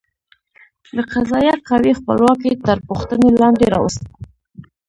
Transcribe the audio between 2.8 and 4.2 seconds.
پوښتنې لاندې راوسته.